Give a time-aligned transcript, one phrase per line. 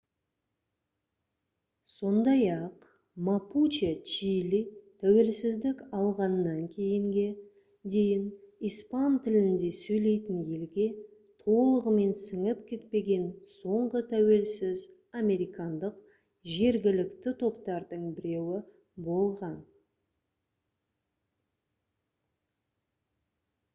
[1.95, 2.77] сондай-ақ
[3.25, 4.61] мапуче чили
[5.03, 7.25] тәуелсіздік алғаннан кейінге
[7.95, 8.23] дейін
[8.71, 10.87] испан тілінде сөйлейтін елге
[11.43, 14.83] толығымен сіңіп кетпеген соңғы тәуелсіз
[15.21, 16.03] американдық
[16.55, 18.65] жергілікті топтардың біреуі
[19.11, 19.57] болған